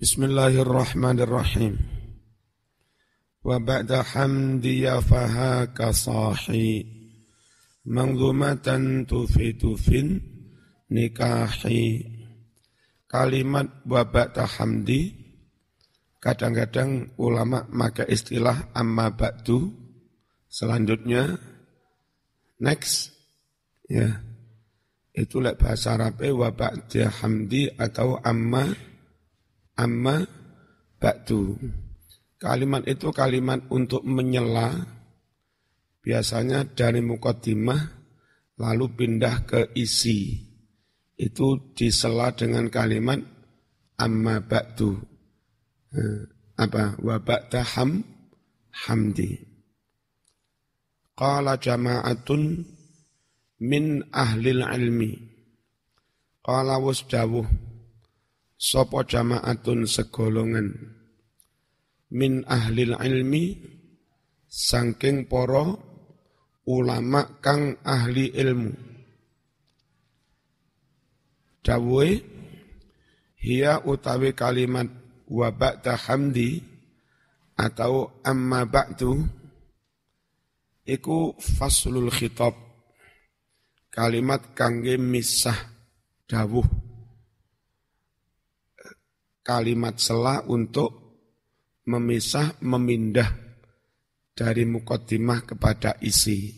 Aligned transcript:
Bismillahirrahmanirrahim. 0.00 1.76
Wa 3.44 3.60
ba'da 3.60 4.00
hamdi 4.00 4.88
ya 4.88 4.96
fahaka 4.96 5.92
sahi. 5.92 6.88
Manzumatan 7.84 9.04
tufitu 9.04 9.76
fin 9.76 10.16
nikahi. 10.88 12.00
Kalimat 13.04 13.84
wa 13.84 14.00
ba'da 14.08 14.48
hamdi 14.48 15.12
kadang-kadang 16.16 17.12
ulama 17.20 17.68
maka 17.68 18.08
istilah 18.08 18.72
amma 18.72 19.12
ba'du. 19.12 19.68
Selanjutnya 20.48 21.36
next. 22.56 23.12
Ya. 23.84 24.16
Itu 25.12 25.44
bahasa 25.44 25.92
Arabnya 25.92 26.32
wa 26.32 26.48
ba'da 26.48 27.12
hamdi 27.20 27.68
atau 27.76 28.16
amma 28.24 28.88
amma 29.80 30.28
ba'du. 31.00 31.56
Kalimat 32.36 32.84
itu 32.84 33.08
kalimat 33.12 33.64
untuk 33.72 34.04
menyela, 34.04 34.76
biasanya 36.04 36.68
dari 36.76 37.00
mukaddimah 37.00 37.80
lalu 38.60 38.86
pindah 38.92 39.48
ke 39.48 39.60
isi. 39.76 40.48
Itu 41.16 41.72
disela 41.76 42.32
dengan 42.32 42.68
kalimat 42.68 43.20
amma 43.96 44.44
ba'du. 44.44 45.00
Eh, 45.92 46.20
apa? 46.60 46.96
Wa 47.00 47.16
ba'da 47.20 47.64
ham, 47.76 48.04
hamdi. 48.84 49.36
Qala 51.12 51.60
jama'atun 51.60 52.64
min 53.60 53.84
ahlil 54.08 54.64
ilmi. 54.64 55.12
Qala 56.40 56.80
wasdawuh 56.80 57.69
Sopo 58.60 59.00
jamaatun 59.08 59.88
segolongan 59.88 60.68
min 62.12 62.44
ahlil 62.44 62.92
ilmi 62.92 63.56
sangking 64.44 65.24
poro 65.24 65.80
ulama 66.68 67.40
kang 67.40 67.80
ahli 67.80 68.28
ilmu. 68.36 68.72
Dawuhe 71.64 72.20
hiya 73.40 73.80
utawi 73.88 74.36
kalimat 74.36 74.92
wa 75.32 75.48
ba'da 75.48 75.96
hamdi 75.96 76.60
atau 77.56 78.20
amma 78.20 78.68
ba'du 78.68 79.24
iku 80.84 81.32
faslul 81.40 82.12
khitab 82.12 82.52
kalimat 83.88 84.52
kangge 84.52 85.00
misah 85.00 85.56
dawuh 86.28 86.89
kalimat 89.50 89.98
sela 89.98 90.46
untuk 90.46 90.94
memisah, 91.90 92.62
memindah 92.62 93.26
dari 94.30 94.62
mukaddimah 94.62 95.42
kepada 95.42 95.98
isi. 95.98 96.54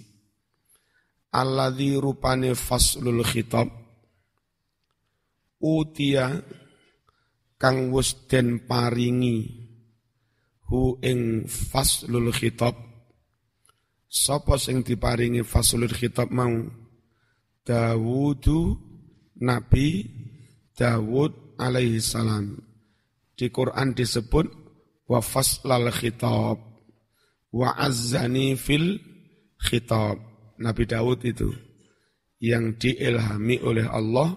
Alladhi 1.33 1.97
rupane 1.97 2.53
faslul 2.53 3.25
khitab. 3.25 3.65
Utia 5.65 6.37
kang 7.57 7.89
wus 7.89 8.29
den 8.29 8.61
paringi 8.69 9.41
hu 10.69 11.01
ing 11.01 11.49
faslul 11.49 12.29
khitab. 12.29 12.77
Sapa 14.05 14.61
sing 14.61 14.84
diparingi 14.84 15.41
faslul 15.41 15.89
khitab 15.89 16.29
mau? 16.29 16.53
Dawudu 17.65 18.77
Nabi 19.41 20.05
Dawud 20.77 21.56
alaihi 21.56 22.03
salam 22.03 22.72
di 23.43 23.51
Quran 23.51 23.91
disebut 23.91 24.47
wa 25.11 25.19
faslal 25.19 25.91
khitab 25.91 26.62
wa 27.51 27.69
azzani 27.75 28.55
fil 28.55 29.03
khitab. 29.59 30.31
Nabi 30.62 30.87
Daud 30.87 31.27
itu 31.27 31.50
yang 32.39 32.78
diilhami 32.78 33.59
oleh 33.66 33.83
Allah 33.91 34.31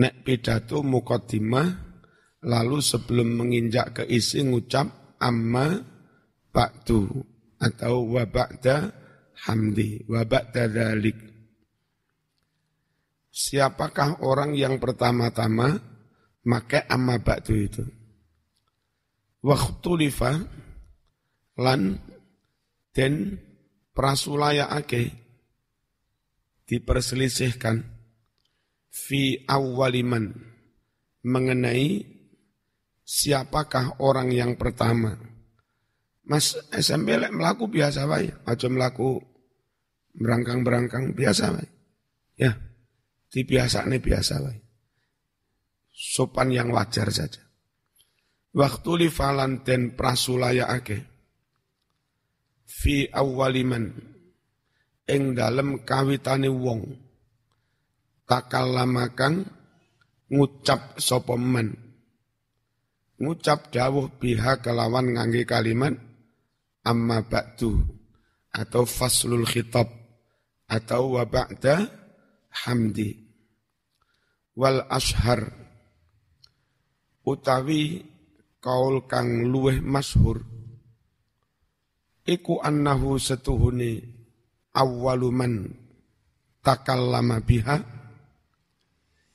nek 0.00 0.24
pidato 0.24 0.80
mukaddimah 0.80 1.68
lalu 2.48 2.80
sebelum 2.80 3.36
menginjak 3.36 4.00
ke 4.00 4.02
isi 4.08 4.40
ngucap 4.40 5.20
amma 5.20 5.76
ba'du 6.48 7.20
atau 7.60 8.16
wa 8.16 8.24
ba'da 8.24 8.88
hamdi 9.44 10.08
wa 10.08 10.24
ba'da 10.24 10.72
dhalik. 10.72 11.20
Siapakah 13.28 14.24
orang 14.24 14.56
yang 14.56 14.80
pertama-tama 14.80 15.76
maka 16.48 16.88
amma 16.88 17.20
ba'du 17.20 17.52
itu? 17.60 17.84
Waktulifa 19.42 20.38
lan 21.58 21.98
den 22.94 23.42
ake 23.92 25.02
diperselisihkan 26.70 27.84
fi 28.88 29.42
awaliman 29.44 30.32
mengenai 31.26 32.06
siapakah 33.02 34.00
orang 34.00 34.32
yang 34.32 34.54
pertama. 34.56 35.18
Mas 36.22 36.54
SMP 36.70 37.18
lek 37.18 37.34
melaku 37.34 37.66
biasa 37.66 38.06
bae, 38.06 38.30
aja 38.46 38.66
melaku 38.70 39.18
berangkang-berangkang 40.14 41.18
biasa 41.18 41.50
bae. 41.50 41.68
Ya, 42.38 42.54
di 43.28 43.42
biasa 43.42 43.84
nih 43.90 43.98
biasa 43.98 44.34
bae. 44.38 44.58
Sopan 45.92 46.54
yang 46.54 46.70
wajar 46.70 47.10
saja. 47.10 47.51
Waktu 48.52 48.90
li 49.00 49.08
falanten 49.08 49.96
prasulaya 49.96 50.68
ake. 50.68 50.98
Fi 52.68 53.08
awaliman. 53.08 53.88
Ing 55.08 55.32
dalem 55.32 55.80
kawitane 55.88 56.52
wong. 56.52 56.84
Takallamakan 58.28 59.48
ngucap 60.28 61.00
sopeman. 61.00 61.72
Ngucap 63.16 63.72
dawuh 63.72 64.12
biha 64.20 64.60
kelawan 64.60 65.16
ngangge 65.16 65.48
kalimat 65.48 65.94
amma 66.82 67.22
ba'du 67.22 67.78
atau 68.50 68.82
faslul 68.82 69.46
khitab 69.46 69.86
atau 70.66 71.16
wa 71.16 71.24
ba'da 71.24 71.86
hamdi 72.66 73.16
wal 74.58 74.82
ashar 74.90 75.46
utawi 77.22 78.11
kaul 78.62 79.04
kang 79.10 79.50
luweh 79.50 79.82
masyhur. 79.82 80.46
Iku 82.22 82.62
annahu 82.62 83.18
setuhuni 83.18 83.98
awwaluman 84.70 85.66
takallama 86.62 87.42
biha 87.42 87.82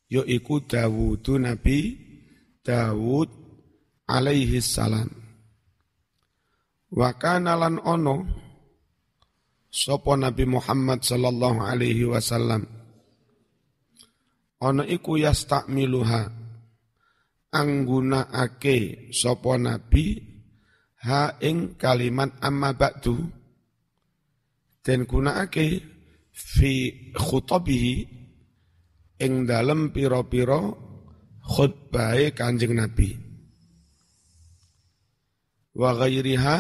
yo 0.08 0.24
iku 0.24 0.64
Dawudu 0.64 1.36
Nabi 1.36 2.00
Dawud 2.64 3.28
alaihi 4.08 4.64
salam. 4.64 5.12
Wa 6.88 7.12
ono 7.84 8.16
sapa 9.68 10.16
Nabi 10.16 10.48
Muhammad 10.48 11.04
sallallahu 11.04 11.60
alaihi 11.60 12.08
wasallam. 12.08 12.64
Ono 14.64 14.88
iku 14.88 15.20
yastakmiluha 15.20 16.32
anggunakake 17.58 19.10
sapa 19.10 19.58
nabi? 19.58 20.22
Ha 21.08 21.42
ing 21.42 21.78
kalimat 21.78 22.38
amma 22.42 22.74
ba'du. 22.74 23.16
Den 24.86 25.06
gunakake 25.10 25.82
fi 26.34 26.74
khutabihi 27.18 27.96
ing 29.24 29.34
dalem 29.50 29.90
pira-pira 29.94 30.62
khutbahe 31.42 32.34
Kanjeng 32.38 32.76
Nabi. 32.78 33.10
Wa 35.78 35.94
ghairiha 35.98 36.58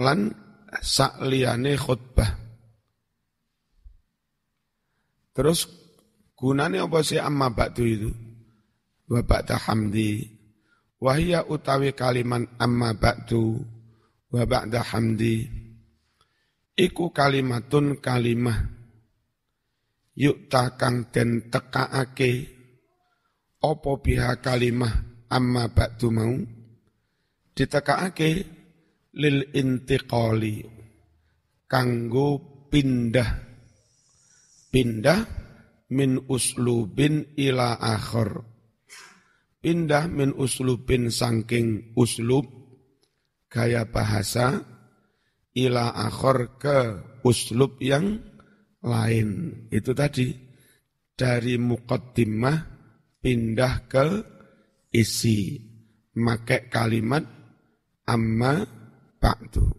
lan 0.00 0.32
sakliyane 0.80 1.72
khutbah. 1.76 2.30
Terus 5.36 5.70
gunane 6.34 6.82
apa 6.82 6.98
sih 7.06 7.22
amma 7.22 7.50
ba'du 7.50 7.84
itu 7.86 8.10
wa 9.08 9.20
ba'da 9.24 9.56
hamdi 9.56 10.28
wahia 11.00 11.44
utawi 11.48 11.96
kaliman 11.96 12.44
amma 12.60 12.92
ba'du 12.92 13.60
wa 14.28 14.42
ba'da 14.44 14.84
hamdi 14.84 15.48
iku 16.76 17.10
kalimatun 17.10 17.98
kalimah 17.98 18.58
yuk 20.18 20.50
kang 20.50 21.08
den 21.10 21.48
tekaake 21.48 22.30
opo 23.64 23.98
biha 23.98 24.38
kalimah 24.38 24.94
amma 25.32 25.66
ba'du 25.72 26.08
mau 26.12 26.34
ditekaake 27.56 28.30
lil 29.18 29.50
intiqali 29.50 30.62
kanggo 31.66 32.28
pindah 32.70 33.30
pindah 34.70 35.20
min 35.90 36.22
uslubin 36.28 37.34
ila 37.34 37.80
akhir 37.80 38.47
pindah 39.58 40.06
min 40.06 40.34
uslubin 40.34 41.10
sangking 41.10 41.94
uslub 41.98 42.46
gaya 43.50 43.88
bahasa 43.88 44.62
ila 45.56 45.90
akhor 45.94 46.60
ke 46.60 46.78
uslub 47.26 47.80
yang 47.82 48.22
lain. 48.84 49.28
Itu 49.72 49.92
tadi 49.96 50.30
dari 51.18 51.58
mukaddimah 51.58 52.58
pindah 53.18 53.74
ke 53.90 54.06
isi. 54.94 55.66
Make 56.18 56.66
kalimat 56.66 57.22
amma 58.10 58.66
ba'du. 59.22 59.70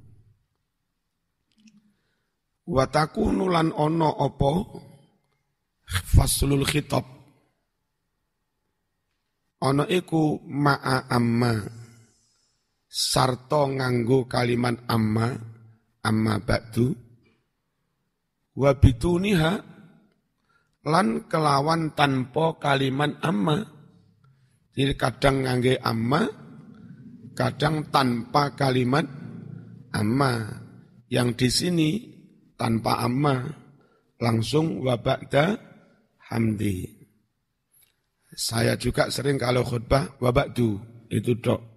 Wataku 2.64 3.36
nulan 3.36 3.76
ono 3.76 4.08
opo 4.08 4.52
faslul 5.84 6.64
khitab. 6.64 7.19
Ono 9.60 9.84
iku 9.84 10.40
ma'a 10.48 11.12
amma. 11.12 11.52
Sarto 12.90 13.68
nganggo 13.68 14.26
kalimat 14.26 14.88
amma 14.88 15.36
amma 16.00 16.40
ba'du. 16.40 16.88
Wa 18.56 18.72
bituniha 18.80 19.54
lan 20.88 21.28
kelawan 21.28 21.92
tanpa 21.92 22.56
kalimat 22.56 23.20
amma. 23.20 23.60
Jadi 24.74 24.96
kadang 24.96 25.44
ngangge 25.44 25.76
amma 25.84 26.24
kadang 27.36 27.92
tanpa 27.92 28.56
kalimat 28.56 29.06
amma. 29.92 30.56
Yang 31.12 31.30
di 31.36 31.50
sini 31.52 31.90
tanpa 32.56 33.04
amma. 33.04 33.44
Langsung 34.20 34.84
wa 34.84 35.00
ba'da 35.00 35.56
hamdi 36.32 36.99
saya 38.40 38.80
juga 38.80 39.12
sering 39.12 39.36
kalau 39.36 39.68
khutbah 39.68 40.16
wa 40.24 40.32
ba'du 40.32 40.80
itu 41.12 41.36
dok 41.36 41.70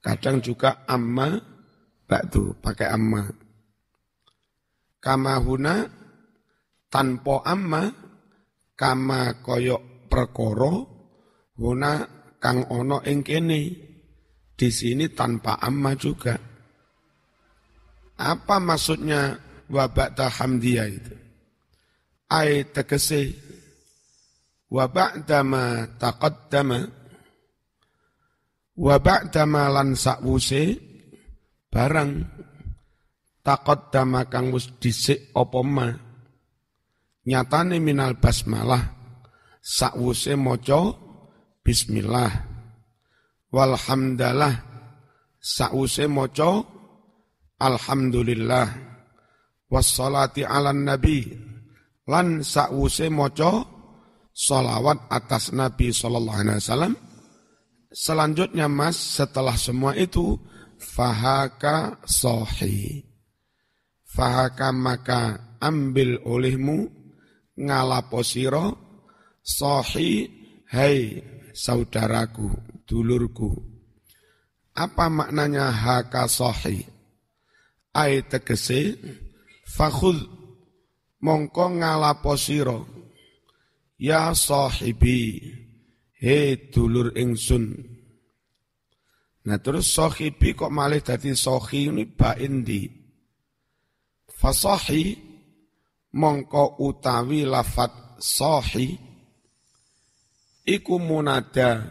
Kadang 0.00 0.40
juga 0.40 0.88
amma 0.88 1.36
ba'du, 2.08 2.56
pakai 2.56 2.88
amma. 2.88 3.28
Kama 4.96 5.36
huna 5.44 5.84
tanpa 6.88 7.44
amma, 7.44 7.92
kama 8.72 9.44
koyok 9.44 10.08
perkoro, 10.08 10.74
huna 11.60 11.92
kang 12.40 12.64
ono 12.72 13.04
ing 13.04 13.20
kene. 13.20 13.60
Di 14.56 14.68
sini 14.68 15.08
tanpa 15.12 15.56
amma 15.56 15.96
juga. 15.96 16.36
Apa 18.20 18.60
maksudnya 18.60 19.32
wabak 19.72 20.16
hamdiyah 20.16 20.88
itu? 20.88 21.16
Ay 22.28 22.68
tegese 22.68 23.32
wabak 24.70 25.26
dama 25.26 25.84
taqaddama 25.98 27.00
Wa 28.80 28.96
ba'da 28.96 29.44
lan 29.44 29.92
sakwuse 29.92 30.72
barang 31.68 32.12
takot 33.44 33.92
dama 33.92 34.24
kang 34.32 34.48
wis 34.56 34.72
dhisik 34.80 35.36
apa 35.36 35.60
ma. 35.60 35.88
Nyatane 37.28 37.76
minal 37.76 38.16
basmalah 38.16 38.80
sakwuse 39.60 40.32
maca 40.40 40.96
bismillah. 41.60 42.32
Walhamdalah 43.52 44.54
sakwuse 45.36 46.08
maca 46.08 46.64
alhamdulillah. 47.60 48.88
Wassalati 49.68 50.40
ala 50.40 50.72
nabi 50.72 51.28
lan 52.08 52.40
sakwuse 52.40 53.12
maca 53.12 53.60
salawat 54.40 55.12
atas 55.12 55.52
nabi 55.52 55.92
sallallahu 55.92 56.40
alaihi 56.40 56.60
wasallam 56.64 56.94
Selanjutnya 57.90 58.70
mas 58.70 58.94
setelah 58.94 59.58
semua 59.58 59.98
itu 59.98 60.38
fahaka 60.78 61.98
sohi. 62.06 63.02
Fahaka 64.06 64.70
maka 64.70 65.54
ambil 65.58 66.22
olehmu 66.22 66.86
ngalaposiro 67.58 68.78
sohi 69.42 70.30
hai 70.70 71.18
saudaraku, 71.50 72.46
dulurku. 72.86 73.58
Apa 74.78 75.10
maknanya 75.10 75.74
haka 75.74 76.30
sohi? 76.30 76.86
Ai 77.90 78.22
tegese 78.22 78.94
fakhud 79.66 80.30
mongko 81.26 81.82
ngalaposiro 81.82 82.86
ya 84.00 84.32
sahibi 84.32 85.20
He 86.20 86.68
dulur 86.68 87.16
ingsun. 87.16 87.80
Nah 89.48 89.56
terus 89.56 89.88
sohibi 89.88 90.52
kok 90.52 90.68
malih 90.68 91.00
dadi 91.00 91.32
sohi 91.32 91.88
ini 91.88 92.04
bain 92.04 92.60
di. 92.60 92.84
Fasohi 94.28 95.16
mongko 96.12 96.76
utawi 96.84 97.48
lafat 97.48 98.20
sohi 98.20 99.00
iku 100.68 101.00
munada 101.00 101.88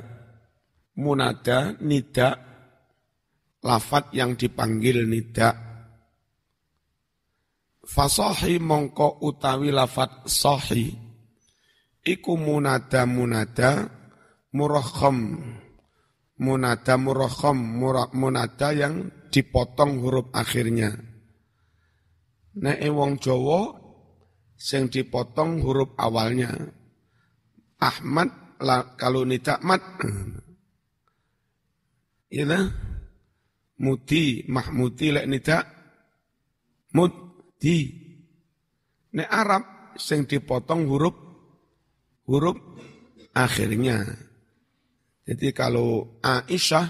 munada 1.02 1.74
nida 1.82 2.38
lafat 3.66 4.14
yang 4.14 4.38
dipanggil 4.38 5.10
nida 5.10 5.58
fasohi 7.86 8.62
mongko 8.62 9.26
utawi 9.26 9.74
lafat 9.74 10.26
sohi 10.30 11.09
iku 12.04 12.36
munada 12.40 13.04
munada 13.04 13.88
murakham. 14.54 15.18
Munada 16.40 16.96
murakham 16.96 17.58
munada 18.16 18.72
yang 18.72 19.12
dipotong 19.28 20.00
huruf 20.00 20.32
akhirnya. 20.32 20.96
Nek 22.60 22.80
wong 22.92 23.20
Jawa 23.20 23.76
sing 24.56 24.88
dipotong 24.88 25.64
huruf 25.64 25.96
awalnya 25.96 26.52
Ahmad 27.80 28.60
la, 28.60 29.00
kalau 29.00 29.24
nita 29.24 29.56
mat 29.64 29.80
ya 32.28 32.44
Muti 33.80 34.44
Mahmudi 34.52 35.08
lek 35.16 35.28
nita 35.32 35.58
Mudi. 36.92 37.78
Nek 39.16 39.30
Arab 39.32 39.96
sing 39.96 40.28
dipotong 40.28 40.84
huruf 40.88 41.29
huruf 42.30 42.62
akhirnya 43.34 44.30
jadi 45.30 45.54
kalau 45.54 46.18
Aisyah, 46.26 46.90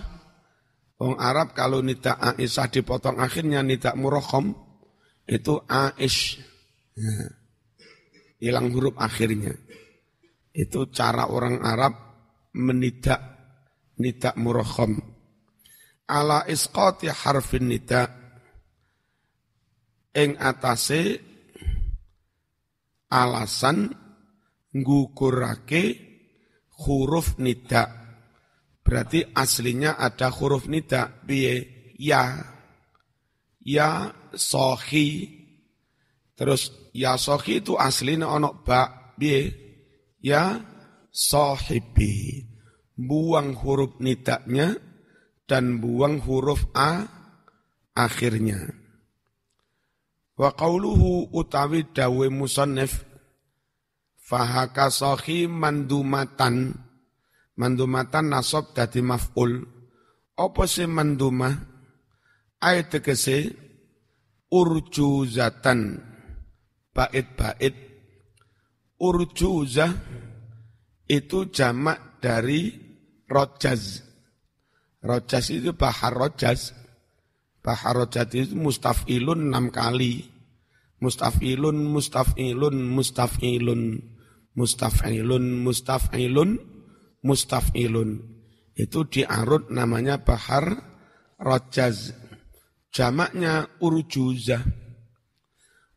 orang 1.04 1.20
Arab 1.20 1.48
kalau 1.52 1.84
nita 1.84 2.16
Aisyah 2.16 2.72
dipotong 2.72 3.20
akhirnya 3.20 3.60
nita 3.60 4.00
murokhom, 4.00 4.56
itu 5.28 5.60
Aish. 5.68 6.40
Ya. 6.96 7.36
Hilang 8.40 8.72
huruf 8.72 8.96
akhirnya. 8.96 9.52
Itu 10.56 10.88
cara 10.88 11.28
orang 11.28 11.60
Arab 11.60 12.00
menidak 12.56 13.20
nidak 14.00 14.40
murokhom. 14.40 14.96
Ala 16.08 16.48
isqati 16.48 17.12
harfin 17.12 17.68
nida. 17.68 18.08
Ing 20.16 20.40
atase 20.40 21.20
alasan 23.12 23.92
ngukurake 24.76 25.84
huruf 26.86 27.38
nidak 27.42 28.00
Berarti 28.90 29.22
aslinya 29.38 30.02
ada 30.02 30.34
huruf 30.34 30.66
nida. 30.66 31.22
Biye, 31.22 31.86
ya. 32.02 32.42
Ya 33.62 34.10
sohi. 34.34 35.30
Terus 36.34 36.74
ya 36.90 37.14
sohi 37.22 37.62
itu 37.62 37.78
aslinya 37.78 38.26
onok 38.34 38.66
ba. 38.66 39.14
Biye, 39.14 39.54
ya 40.26 40.58
sohibi. 41.14 42.50
Buang 42.98 43.54
huruf 43.62 44.02
nidaknya 44.02 44.74
dan 45.46 45.78
buang 45.78 46.26
huruf 46.26 46.66
a 46.74 47.06
akhirnya. 47.94 48.74
Wa 50.34 50.50
qawluhu 50.58 51.30
utawi 51.30 51.94
dawe 51.94 52.26
musannif 52.34 53.06
fahaka 54.30 54.94
sohi 54.94 55.50
mandumatan 55.50 56.86
Mandumatan 57.60 58.32
nasab 58.32 58.72
dadi 58.72 59.04
maf'ul. 59.04 59.68
Apa 60.40 60.64
sih 60.64 60.88
mandumah? 60.88 61.52
Ayat 62.64 62.96
tegese 62.96 63.52
urjuzatan. 64.48 66.00
Bait-bait. 66.96 67.76
Urjuzah 68.96 69.92
itu 71.04 71.52
jamak 71.52 72.24
dari 72.24 72.72
rojaz. 73.28 74.08
Rojaz 75.04 75.52
itu 75.52 75.76
bahar 75.76 76.16
rojaz. 76.16 76.72
Bahar 77.60 78.08
rojaz 78.08 78.32
itu 78.32 78.56
mustafilun 78.56 79.52
enam 79.52 79.68
kali. 79.68 80.24
Mustafilun, 81.04 81.92
mustafilun, 81.92 82.76
mustafilun, 82.88 83.84
mustafilun, 83.96 84.19
mustafilun, 84.60 85.64
mustafilun. 87.24 88.10
Itu 88.76 89.08
di 89.08 89.24
arut 89.24 89.72
namanya 89.72 90.20
bahar 90.20 90.76
rojaz. 91.40 92.12
Jamaknya 92.92 93.80
urjuzah. 93.80 94.64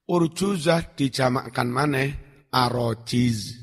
Urjuzah 0.06 0.94
dijamakkan 0.94 1.70
mana? 1.70 2.04
Arojiz. 2.52 3.56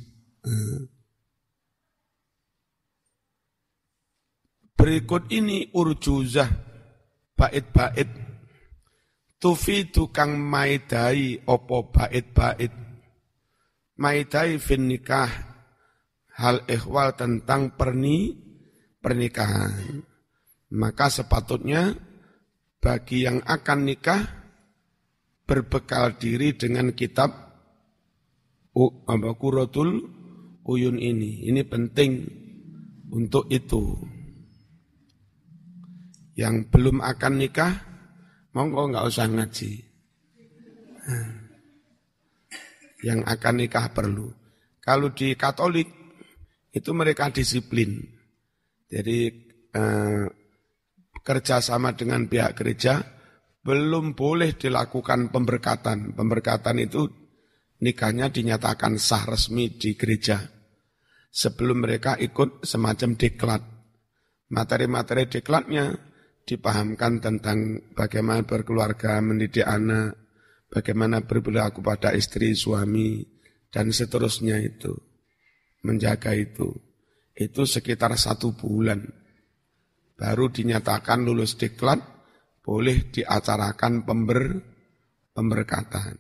Berikut 4.74 5.30
ini 5.30 5.70
urjuzah. 5.76 6.50
Bait-bait. 7.38 8.10
Tufi 9.40 9.88
tukang 9.94 10.36
maidai 10.36 11.44
opo 11.46 11.92
bait-bait. 11.94 12.89
Maidai 14.00 14.56
fin 14.64 14.88
nikah. 14.88 15.28
Hal 16.40 16.64
ikhwal 16.72 17.20
tentang 17.20 17.76
perni 17.76 18.32
pernikahan. 19.04 20.00
Maka 20.72 21.12
sepatutnya 21.12 22.00
bagi 22.80 23.28
yang 23.28 23.44
akan 23.44 23.80
nikah 23.84 24.24
berbekal 25.44 26.16
diri 26.16 26.56
dengan 26.56 26.96
kitab 26.96 27.52
Kuratul 29.36 30.08
Uyun 30.64 30.96
ini. 30.96 31.44
Ini 31.52 31.68
penting 31.68 32.24
untuk 33.12 33.52
itu. 33.52 34.00
Yang 36.40 36.72
belum 36.72 37.04
akan 37.04 37.34
nikah, 37.36 37.74
monggo 38.56 38.88
nggak 38.96 39.08
usah 39.12 39.28
ngaji. 39.28 39.72
Yang 43.00 43.20
akan 43.26 43.56
nikah 43.56 43.88
perlu. 43.96 44.28
Kalau 44.84 45.14
di 45.16 45.36
Katolik 45.38 45.88
itu 46.74 46.92
mereka 46.92 47.32
disiplin. 47.32 47.96
Jadi 48.90 49.20
eh, 49.74 50.26
kerjasama 51.24 51.94
dengan 51.94 52.26
pihak 52.26 52.58
gereja 52.58 53.00
belum 53.62 54.18
boleh 54.18 54.58
dilakukan 54.58 55.30
pemberkatan. 55.30 56.18
Pemberkatan 56.18 56.78
itu 56.82 57.06
nikahnya 57.84 58.34
dinyatakan 58.34 58.98
sah 58.98 59.30
resmi 59.30 59.70
di 59.78 59.96
gereja. 59.96 60.42
Sebelum 61.30 61.86
mereka 61.86 62.18
ikut 62.18 62.66
semacam 62.66 63.14
diklat. 63.14 63.62
Materi-materi 64.50 65.30
diklatnya 65.30 65.94
dipahamkan 66.42 67.22
tentang 67.22 67.78
bagaimana 67.94 68.42
berkeluarga, 68.42 69.22
mendidik 69.22 69.62
anak, 69.62 70.19
bagaimana 70.70 71.26
berperilaku 71.26 71.82
pada 71.82 72.14
istri, 72.14 72.54
suami, 72.54 73.26
dan 73.74 73.90
seterusnya 73.94 74.58
itu. 74.62 74.94
Menjaga 75.84 76.36
itu 76.36 76.90
itu 77.40 77.64
sekitar 77.64 78.12
satu 78.20 78.52
bulan. 78.52 79.00
Baru 80.20 80.52
dinyatakan 80.52 81.24
lulus 81.24 81.56
diklat, 81.56 82.04
boleh 82.60 83.08
diacarakan 83.08 84.04
pember, 84.04 84.60
pemberkatan. 85.32 86.20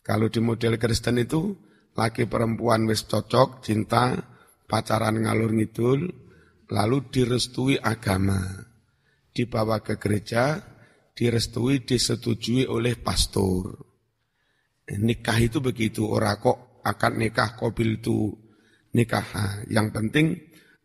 Kalau 0.00 0.32
di 0.32 0.40
model 0.40 0.80
Kristen 0.80 1.20
itu, 1.20 1.52
laki 1.92 2.24
perempuan 2.24 2.88
wis 2.88 3.04
cocok, 3.04 3.60
cinta, 3.60 4.16
pacaran 4.64 5.20
ngalur 5.20 5.52
ngidul, 5.52 6.08
lalu 6.72 6.98
direstui 7.12 7.76
agama. 7.76 8.40
Dibawa 9.36 9.84
ke 9.84 10.00
gereja, 10.00 10.64
direstui, 11.18 11.82
disetujui 11.82 12.70
oleh 12.70 12.94
pastor. 12.94 13.74
Nikah 14.86 15.38
itu 15.42 15.58
begitu, 15.58 16.06
orang 16.06 16.38
kok 16.38 16.78
akan 16.86 17.12
nikah 17.18 17.58
kobil 17.58 17.98
itu 17.98 18.30
nikah. 18.94 19.26
Yang 19.66 19.88
penting 19.90 20.26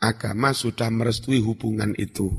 agama 0.02 0.58
sudah 0.58 0.90
merestui 0.90 1.38
hubungan 1.38 1.94
itu. 2.02 2.34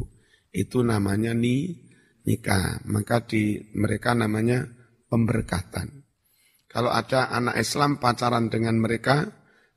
Itu 0.51 0.83
namanya 0.83 1.39
ni 1.39 1.87
nikah. 2.27 2.83
Maka 2.91 3.23
di 3.23 3.63
mereka 3.79 4.13
namanya 4.19 4.67
pemberkatan. 5.07 6.03
Kalau 6.67 6.91
ada 6.91 7.31
anak 7.31 7.63
Islam 7.63 8.03
pacaran 8.03 8.51
dengan 8.51 8.75
mereka, 8.83 9.31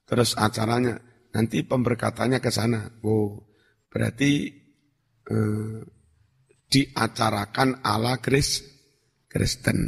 terus 0.10 0.34
acaranya 0.34 0.98
nanti 1.38 1.62
pemberkatannya 1.62 2.42
ke 2.42 2.50
sana. 2.50 2.90
Oh, 3.06 3.54
berarti 3.94 4.50
eh, 5.30 5.80
diacarakan 6.68 7.84
ala 7.84 8.20
Kris, 8.20 8.64
Kristen. 9.28 9.80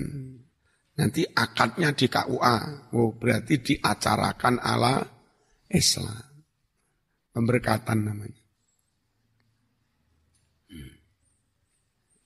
Nanti 0.99 1.23
akadnya 1.23 1.95
di 1.95 2.11
KUA. 2.11 2.57
Oh, 2.95 3.15
berarti 3.15 3.59
diacarakan 3.63 4.59
ala 4.59 4.99
Islam. 5.71 6.27
Pemberkatan 7.31 7.99
namanya. 8.03 8.43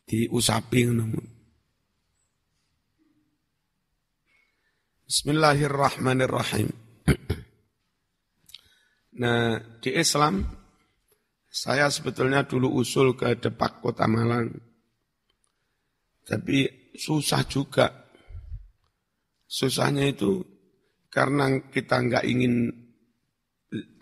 Diusapi 0.09 0.89
namun. 0.89 1.25
Bismillahirrahmanirrahim. 5.05 6.73
Nah, 9.13 9.61
di 9.77 9.93
Islam, 9.93 10.41
saya 11.53 11.85
sebetulnya 11.93 12.49
dulu 12.49 12.81
usul 12.81 13.13
ke 13.13 13.37
Depak 13.37 13.77
Kota 13.77 14.09
Malang. 14.09 14.49
Tapi 16.25 16.89
susah 16.97 17.45
juga. 17.45 18.09
Susahnya 19.45 20.09
itu 20.09 20.41
karena 21.13 21.61
kita 21.69 22.01
nggak 22.01 22.25
ingin 22.25 22.73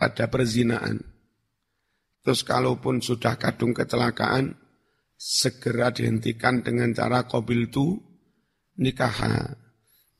ada 0.00 0.32
perzinaan. 0.32 0.96
Terus 2.24 2.40
kalaupun 2.40 3.04
sudah 3.04 3.36
kadung 3.36 3.76
kecelakaan, 3.76 4.56
segera 5.20 5.92
dihentikan 5.92 6.64
dengan 6.64 6.96
cara 6.96 7.28
kobil 7.28 7.68
itu 7.68 8.00
nikah. 8.80 9.52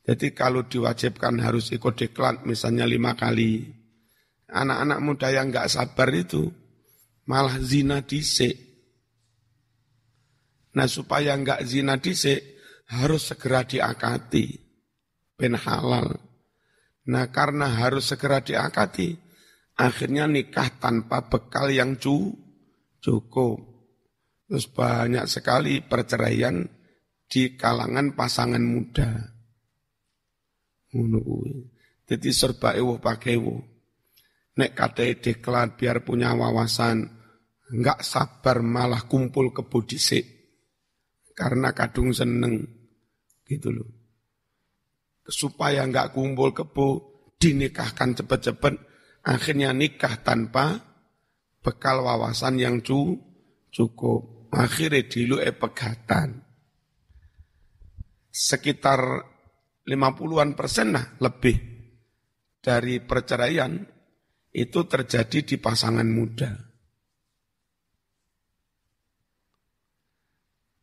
Jadi 0.05 0.37
kalau 0.37 0.69
diwajibkan 0.69 1.41
harus 1.41 1.73
ikut 1.73 1.97
diklat 1.97 2.45
misalnya 2.45 2.85
lima 2.85 3.17
kali. 3.17 3.73
Anak-anak 4.53 4.99
muda 5.01 5.33
yang 5.33 5.49
nggak 5.49 5.65
sabar 5.65 6.13
itu 6.13 6.61
malah 7.29 7.59
zina 7.59 8.03
disik. 8.03 8.55
Nah 10.73 10.89
supaya 10.89 11.37
nggak 11.37 11.61
zina 11.67 11.99
disik 12.01 12.41
harus 12.89 13.29
segera 13.29 13.63
diakati. 13.63 14.59
Ben 15.37 15.57
halal. 15.57 16.17
Nah 17.09 17.25
karena 17.29 17.67
harus 17.67 18.07
segera 18.09 18.39
diakati, 18.39 19.23
Akhirnya 19.73 20.29
nikah 20.29 20.69
tanpa 20.77 21.25
bekal 21.25 21.73
yang 21.73 21.97
cu, 21.97 22.29
cukup. 23.01 23.57
Terus 24.45 24.69
banyak 24.69 25.25
sekali 25.25 25.81
perceraian 25.81 26.61
di 27.25 27.57
kalangan 27.57 28.13
pasangan 28.13 28.61
muda. 28.61 29.33
Jadi 32.05 32.29
serba 32.29 32.77
ewo 32.77 33.01
pakai 33.01 33.33
ewo. 33.33 33.72
Nek 34.53 34.71
kadai 34.77 35.17
deklar 35.17 35.73
biar 35.73 36.05
punya 36.05 36.37
wawasan, 36.37 37.09
enggak 37.73 38.05
sabar 38.05 38.61
malah 38.61 39.09
kumpul 39.09 39.49
ke 39.49 39.65
dhisik. 39.89 40.25
Karena 41.33 41.73
kadung 41.73 42.13
seneng 42.13 42.61
gitu 43.49 43.73
loh. 43.73 43.89
Supaya 45.25 45.81
enggak 45.81 46.13
kumpul 46.13 46.53
kebo, 46.53 46.89
dinikahkan 47.41 48.13
cepet-cepet, 48.13 48.93
Akhirnya 49.23 49.71
nikah 49.71 50.19
tanpa 50.19 50.83
bekal 51.63 52.03
wawasan 52.03 52.59
yang 52.59 52.83
cu, 52.83 53.15
cukup. 53.71 54.51
Akhirnya 54.51 55.07
dulu 55.07 55.39
e 55.39 55.49
pegatan. 55.55 56.43
Sekitar 58.27 58.99
50-an 59.87 60.49
persen 60.59 60.91
lah 60.91 61.05
lebih 61.23 61.55
dari 62.59 62.99
perceraian 62.99 63.79
itu 64.53 64.85
terjadi 64.85 65.41
di 65.41 65.55
pasangan 65.57 66.05
muda. 66.05 66.53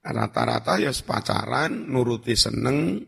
Rata-rata 0.01 0.81
ya 0.83 0.91
pacaran, 0.91 1.87
nuruti 1.87 2.35
seneng, 2.35 2.99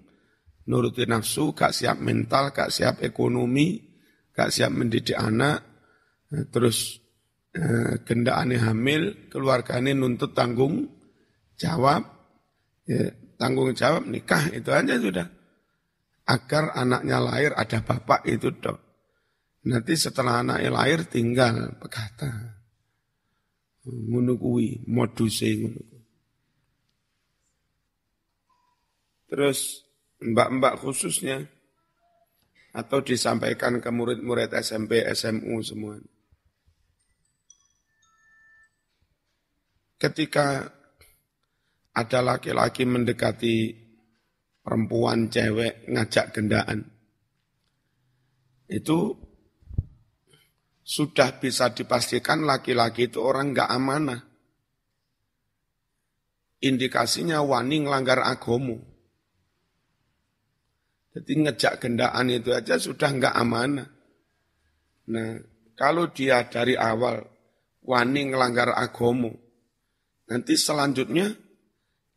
nuruti 0.70 1.02
nafsu, 1.02 1.50
gak 1.50 1.74
siap 1.74 1.98
mental, 1.98 2.54
gak 2.54 2.70
siap 2.70 3.02
ekonomi, 3.02 3.80
gak 4.30 4.54
siap 4.54 4.70
mendidik 4.70 5.18
anak, 5.18 5.66
eh, 6.30 6.46
terus 6.46 7.02
eh, 7.52 7.98
aneh 8.30 8.60
hamil, 8.62 9.28
keluarga 9.32 9.82
ini 9.82 9.98
nuntut 9.98 10.30
tanggung 10.30 10.86
jawab, 11.58 12.06
ya, 12.86 13.10
tanggung 13.34 13.74
jawab 13.74 14.06
nikah 14.06 14.52
itu 14.54 14.70
aja 14.70 14.94
sudah. 15.00 15.26
Agar 16.22 16.70
anaknya 16.78 17.18
lahir 17.18 17.50
ada 17.58 17.82
bapak 17.82 18.30
itu 18.30 18.54
dok. 18.54 18.91
Nanti 19.62 19.94
setelah 19.94 20.42
anaknya 20.42 20.70
lahir 20.74 21.06
tinggal 21.06 21.74
berkata. 21.78 22.58
Menunggu 23.86 24.62
modusnya 24.86 25.58
menunggu. 25.58 25.98
Terus 29.26 29.82
mbak-mbak 30.22 30.78
khususnya 30.78 31.46
atau 32.72 33.02
disampaikan 33.02 33.82
ke 33.82 33.90
murid-murid 33.90 34.54
SMP, 34.54 35.02
SMU 35.12 35.60
semua. 35.64 35.98
ketika 40.02 40.66
ada 41.94 42.18
laki-laki 42.18 42.82
mendekati 42.82 43.70
perempuan, 44.66 45.30
cewek, 45.30 45.86
ngajak 45.86 46.34
gendaan. 46.34 46.90
Itu 48.66 49.14
sudah 50.92 51.40
bisa 51.40 51.72
dipastikan 51.72 52.44
laki-laki 52.44 53.08
itu 53.08 53.24
orang 53.24 53.56
nggak 53.56 53.70
amanah. 53.72 54.20
Indikasinya 56.60 57.40
wani 57.40 57.88
ngelanggar 57.88 58.20
agomo. 58.20 58.76
Jadi 61.16 61.32
ngejak 61.48 61.80
gendaan 61.80 62.28
itu 62.28 62.52
aja 62.52 62.76
sudah 62.76 63.08
nggak 63.08 63.32
amanah. 63.32 63.88
Nah, 65.08 65.40
kalau 65.80 66.12
dia 66.12 66.44
dari 66.44 66.76
awal 66.76 67.24
wani 67.88 68.28
ngelanggar 68.28 68.76
agomo, 68.76 69.32
nanti 70.28 70.60
selanjutnya 70.60 71.32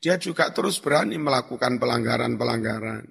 dia 0.03 0.19
juga 0.19 0.51
terus 0.51 0.83
berani 0.83 1.15
melakukan 1.15 1.79
pelanggaran-pelanggaran, 1.79 3.07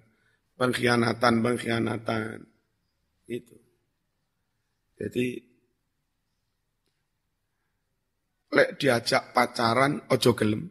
pengkhianatan-pengkhianatan. 0.60 2.52
Itu. 3.24 3.56
Jadi 4.94 5.53
lek 8.54 8.78
diajak 8.78 9.34
pacaran 9.34 9.98
ojo 10.08 10.32
gelem. 10.38 10.70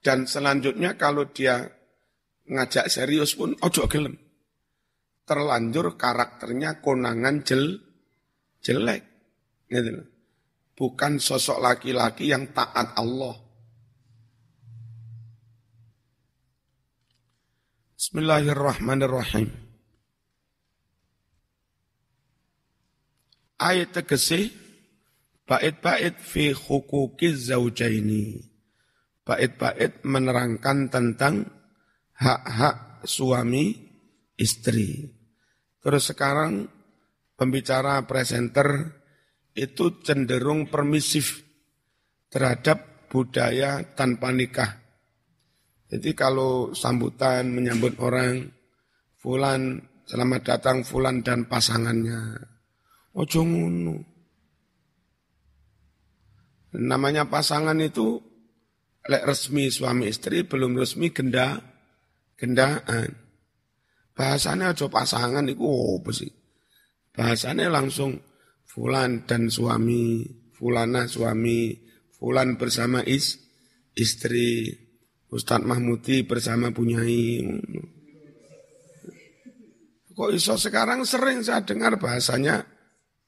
Dan 0.00 0.24
selanjutnya 0.24 0.96
kalau 0.96 1.28
dia 1.28 1.60
ngajak 2.48 2.88
serius 2.88 3.36
pun 3.36 3.52
ojo 3.60 3.84
gelem. 3.86 4.16
Terlanjur 5.26 6.00
karakternya 6.00 6.80
konangan 6.80 7.44
jel 7.44 7.76
jelek. 8.64 9.02
Gitu 9.68 10.02
Bukan 10.76 11.16
sosok 11.16 11.60
laki-laki 11.60 12.28
yang 12.28 12.52
taat 12.52 12.96
Allah. 12.96 13.36
Bismillahirrahmanirrahim. 17.96 19.66
ayat 23.60 23.92
tegese 23.96 24.52
bait-bait 25.46 26.18
fi 26.18 26.50
hukuki 26.52 27.32
zaujaini. 27.32 28.42
Bait-bait 29.26 30.02
menerangkan 30.06 30.90
tentang 30.90 31.46
hak-hak 32.18 33.06
suami 33.06 33.74
istri. 34.38 35.10
Terus 35.82 36.10
sekarang 36.14 36.66
pembicara 37.38 38.02
presenter 38.06 38.90
itu 39.56 40.02
cenderung 40.02 40.68
permisif 40.68 41.42
terhadap 42.28 43.08
budaya 43.08 43.82
tanpa 43.94 44.34
nikah. 44.34 44.82
Jadi 45.86 46.18
kalau 46.18 46.74
sambutan 46.74 47.54
menyambut 47.54 47.94
orang, 48.02 48.50
Fulan, 49.22 49.80
selamat 50.06 50.42
datang 50.42 50.82
Fulan 50.82 51.22
dan 51.22 51.46
pasangannya 51.46 52.36
Ojo 53.16 53.40
ngono. 53.48 54.15
Namanya 56.74 57.30
pasangan 57.30 57.78
itu 57.78 58.18
lek 59.06 59.22
resmi 59.22 59.70
suami 59.70 60.10
istri 60.10 60.42
belum 60.42 60.74
resmi 60.74 61.14
genda 61.14 61.62
gendaan. 62.34 63.14
Bahasanya 64.16 64.72
ojo 64.72 64.88
pasangan 64.88 65.44
itu 65.46 65.62
apa 65.62 66.10
sih? 66.10 66.32
Bahasanya 67.12 67.68
langsung 67.68 68.16
fulan 68.64 69.28
dan 69.28 69.52
suami, 69.52 70.24
fulana 70.56 71.04
suami, 71.06 71.76
fulan 72.16 72.56
bersama 72.56 73.04
is 73.04 73.40
istri, 73.96 74.72
Ustadz 75.32 75.64
Mahmudi 75.64 76.24
bersama 76.24 76.72
punyai. 76.72 77.44
Kok 80.16 80.32
iso 80.32 80.56
sekarang 80.56 81.04
sering 81.04 81.44
saya 81.44 81.60
dengar 81.60 82.00
bahasanya 82.00 82.64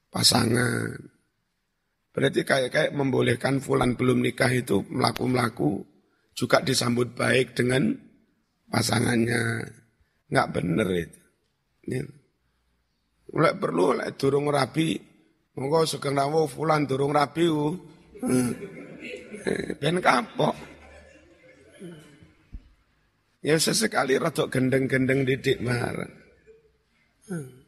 pasangan. 0.08 1.17
Berarti 2.18 2.42
kayak 2.42 2.70
kayak 2.74 2.92
membolehkan 2.98 3.62
fulan 3.62 3.94
belum 3.94 4.26
nikah 4.26 4.50
itu 4.50 4.82
melaku-melaku 4.90 5.86
juga 6.34 6.58
disambut 6.66 7.14
baik 7.14 7.54
dengan 7.54 7.94
pasangannya. 8.66 9.62
Enggak 10.26 10.48
bener 10.50 10.88
itu. 10.98 11.20
Ya. 11.86 12.02
Mulai 13.30 13.54
perlu 13.54 13.94
oleh 13.94 14.10
durung 14.18 14.50
rabi, 14.50 14.98
monggo 15.54 15.86
sugeng 15.86 16.18
rawo 16.18 16.50
fulan 16.50 16.90
durung 16.90 17.14
rabi 17.14 17.46
u. 17.46 17.70
Hmm. 18.18 18.50
Ben 19.78 20.02
kapok. 20.02 20.58
Ya 23.46 23.54
sesekali 23.62 24.18
rada 24.18 24.50
gendeng-gendeng 24.50 25.22
didik 25.22 25.62
marah. 25.62 26.10
Hmm. 27.30 27.67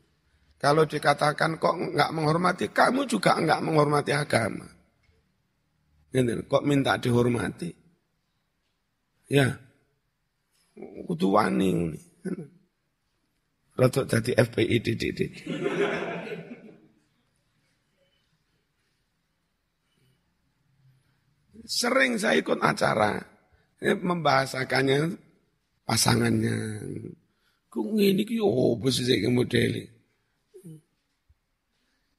Kalau 0.60 0.84
dikatakan 0.84 1.56
kok 1.56 1.72
nggak 1.72 2.12
menghormati, 2.12 2.68
kamu 2.68 3.08
juga 3.08 3.32
nggak 3.40 3.64
menghormati 3.64 4.12
agama. 4.12 4.68
Gitu, 6.12 6.44
kok 6.44 6.66
minta 6.68 7.00
dihormati? 7.00 7.72
Ya, 9.32 9.56
kudu 11.08 11.32
wani. 11.32 11.96
Rotok 13.80 14.04
jadi 14.04 14.36
FPI 14.44 14.76
didik 14.84 15.32
Sering 21.64 22.18
saya 22.18 22.42
ikut 22.42 22.58
acara, 22.60 23.16
membahasakannya 23.80 25.14
pasangannya. 25.86 26.82
Kok 27.70 27.94
ini 27.94 28.26
kyo 28.26 28.74
apa 28.74 28.90
sih 28.90 29.06
modeli? 29.30 29.99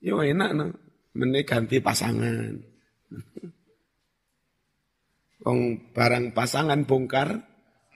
Ya 0.01 0.17
enak 0.17 0.49
no. 0.57 0.65
Menik 1.13 1.45
ganti 1.45 1.77
pasangan. 1.77 2.57
Wong 5.45 5.59
barang 5.93 6.33
pasangan 6.33 6.81
bongkar 6.89 7.37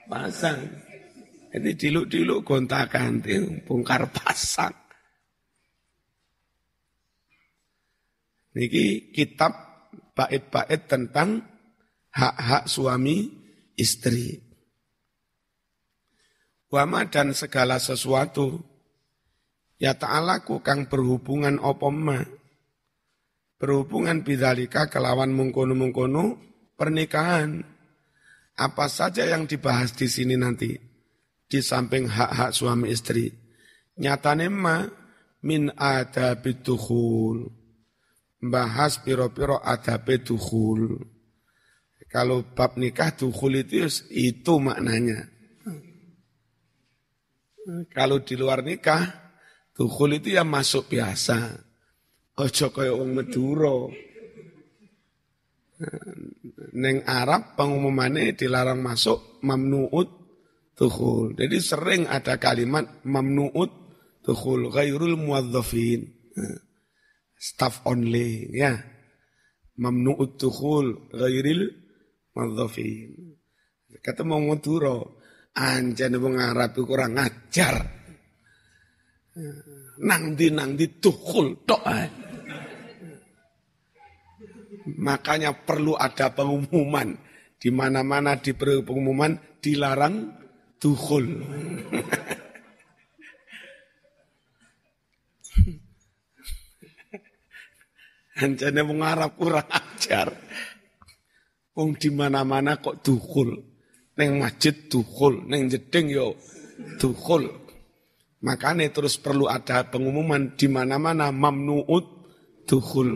pasang. 0.05 0.61
Jadi 1.49 1.71
diluk-diluk 1.73 2.45
gonta 2.45 2.85
ganti 2.85 3.41
bongkar 3.65 4.05
pasang. 4.13 4.85
Niki 8.55 9.11
kitab 9.11 9.51
bait-bait 10.15 10.87
tentang 10.87 11.43
hak-hak 12.15 12.71
suami 12.71 13.27
istri. 13.75 14.39
Wama 16.71 17.07
dan 17.07 17.35
segala 17.35 17.79
sesuatu 17.79 18.74
Ya 19.75 19.95
ta'alaku 19.95 20.63
kang 20.63 20.87
berhubungan 20.87 21.59
apa 21.59 21.87
ma. 21.91 22.19
Berhubungan 23.59 24.23
bidalika 24.23 24.87
kelawan 24.87 25.35
mungkono-mungkono 25.35 26.39
pernikahan. 26.79 27.63
Apa 28.55 28.87
saja 28.87 29.27
yang 29.27 29.47
dibahas 29.47 29.91
di 29.95 30.07
sini 30.07 30.39
nanti. 30.39 30.71
Di 31.45 31.59
samping 31.59 32.07
hak-hak 32.07 32.55
suami 32.55 32.91
istri. 32.91 33.31
Nyatane 33.99 34.47
ma 34.47 34.87
min 35.43 35.71
ada 35.75 36.39
bituhul. 36.39 37.51
Bahas 38.39 39.03
piro-piro 39.03 39.59
ada 39.59 39.99
bituhul. 39.99 41.15
Kalau 42.15 42.47
bab 42.55 42.79
nikah 42.79 43.11
dukhul 43.11 43.59
itu 43.59 43.83
itu 44.07 44.53
maknanya. 44.55 45.27
Kalau 47.91 48.21
di 48.23 48.39
luar 48.39 48.61
nikah 48.61 49.24
Dukhul 49.75 50.23
itu 50.23 50.39
ya 50.39 50.47
masuk 50.47 50.87
biasa. 50.87 51.51
Ojo 52.39 52.71
kaya 52.71 52.95
wong 52.95 53.11
Madura. 53.11 53.91
Neng 56.79 57.03
Arab 57.03 57.59
pengumumannya 57.59 58.31
dilarang 58.39 58.79
masuk 58.79 59.43
mamnuut 59.43 60.07
dukhul. 60.79 61.35
Jadi 61.35 61.59
sering 61.59 62.07
ada 62.07 62.39
kalimat 62.39 63.03
mamnuut 63.03 63.71
dukhul 64.23 64.71
ghairul 64.71 65.19
muwadzafin. 65.19 66.07
Staff 67.35 67.83
only 67.83 68.55
ya. 68.55 68.79
Mamnuut 69.75 70.39
dukhul 70.39 71.11
ghairil 71.11 71.67
muwadzafin. 72.31 73.35
Kata 73.99 74.23
mau 74.23 74.39
Madura, 74.39 75.03
anjane 75.55 76.15
wong 76.19 76.39
Arab 76.39 76.79
kurang 76.79 77.19
ngajar 77.19 78.04
nang 79.99 80.35
di 80.35 80.47
nang 80.51 80.79
di 80.79 80.87
tuhul 80.99 81.67
tok. 81.67 81.83
Makanya 84.85 85.51
perlu 85.65 85.97
ada 85.97 86.29
pengumuman 86.31 87.17
di 87.57 87.73
mana-mana 87.73 88.37
di 88.37 88.53
pengumuman 88.53 89.33
dilarang 89.59 90.29
tuhul. 90.77 91.25
Anjane 98.35 98.83
mengarap 98.83 99.39
kurang 99.39 99.67
ajar. 99.71 100.27
Wong 101.75 101.95
di 101.95 102.11
mana-mana 102.11 102.79
kok 102.79 102.99
dukul. 103.03 103.51
Neng 104.15 104.39
masjid 104.39 104.75
dukul, 104.87 105.43
neng 105.47 105.67
jeding 105.67 106.07
yo 106.11 106.35
dukul. 106.99 107.64
Makanya 108.45 108.85
terus 108.93 109.17
perlu 109.17 109.49
ada 109.49 109.89
pengumuman 109.89 110.53
di 110.53 110.69
mana-mana 110.69 111.33
mamnuut 111.33 112.05
dukul. 112.69 113.09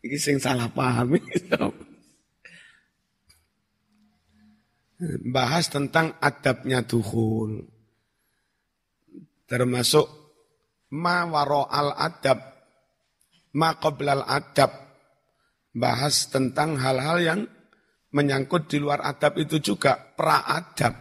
Ini 0.00 0.16
sing 0.16 0.40
salah 0.40 0.72
paham. 0.72 1.20
Bahas 5.36 5.68
tentang 5.68 6.16
adabnya 6.16 6.80
dukul. 6.80 7.60
Termasuk 9.44 10.08
ma 10.96 11.28
waro 11.28 11.68
al 11.68 11.92
adab, 11.92 12.40
ma 13.52 13.76
qoblal 13.76 14.24
adab, 14.24 14.72
bahas 15.76 16.32
tentang 16.32 16.80
hal-hal 16.80 17.20
yang 17.20 17.40
menyangkut 18.16 18.72
di 18.72 18.80
luar 18.80 19.04
adab 19.04 19.36
itu 19.36 19.60
juga 19.60 19.98
pra-adab. 20.16 20.96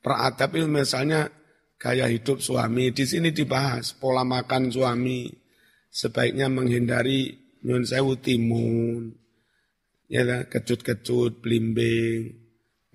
Pra-adab 0.00 0.50
itu 0.56 0.64
misalnya 0.64 1.28
gaya 1.84 2.08
hidup 2.08 2.40
suami. 2.40 2.96
Di 2.96 3.04
sini 3.04 3.28
dibahas 3.28 3.92
pola 3.92 4.24
makan 4.24 4.72
suami. 4.72 5.28
Sebaiknya 5.92 6.48
menghindari 6.48 7.28
nyun 7.60 7.84
sewu 7.84 8.16
timun. 8.16 9.12
Ya, 10.08 10.48
kecut-kecut, 10.48 11.44
blimbing. 11.44 12.40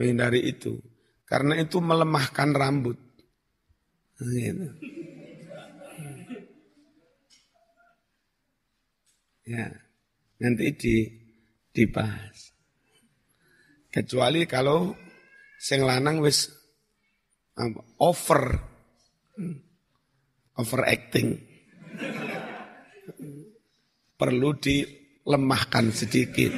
Menghindari 0.01 0.41
itu. 0.49 0.81
Karena 1.29 1.61
itu 1.61 1.77
melemahkan 1.77 2.49
rambut. 2.49 2.97
Gitu. 4.17 4.65
Ya 9.49 9.69
nanti 10.39 10.65
di 10.77 10.95
dibahas. 11.73 12.53
Kecuali 13.89 14.45
kalau 14.45 14.93
sing 15.57 15.81
lanang 15.81 16.21
wis 16.21 16.49
over 17.99 18.68
overacting. 20.55 21.39
Perlu 24.19 24.49
dilemahkan 24.59 25.85
sedikit. 25.95 26.51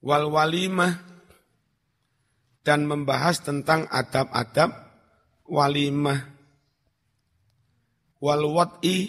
Wal 0.00 0.32
walimah 0.32 0.96
dan 2.64 2.88
membahas 2.88 3.44
tentang 3.44 3.84
adab-adab 3.92 4.72
walimah 5.44 6.40
Wal 8.20 8.44
wat'i 8.44 9.08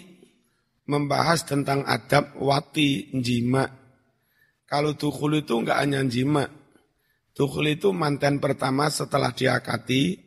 membahas 0.88 1.44
tentang 1.44 1.84
adab 1.84 2.32
wati 2.40 3.12
jima. 3.20 3.68
Kalau 4.64 4.96
tukhul 4.96 5.44
itu 5.44 5.52
enggak 5.60 5.84
hanya 5.84 6.00
jima. 6.08 6.48
Tukhul 7.32 7.80
itu 7.80 7.96
mantan 7.96 8.44
pertama 8.44 8.92
setelah 8.92 9.32
diakati, 9.32 10.20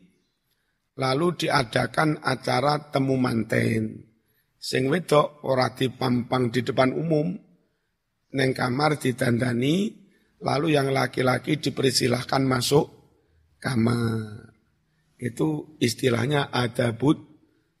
lalu 0.98 1.46
diadakan 1.46 2.18
acara 2.18 2.90
temu 2.90 3.14
manten. 3.14 4.10
Sing 4.58 4.90
wedok 4.90 5.46
ora 5.46 5.70
dipampang 5.70 6.50
di 6.50 6.66
depan 6.66 6.90
umum, 6.90 7.30
neng 8.34 8.50
kamar 8.50 8.98
ditandani, 8.98 9.94
lalu 10.42 10.74
yang 10.74 10.90
laki-laki 10.90 11.62
dipersilahkan 11.62 12.42
masuk 12.42 12.90
kamar. 13.62 14.50
Itu 15.14 15.78
istilahnya 15.78 16.50
adabut 16.50 17.22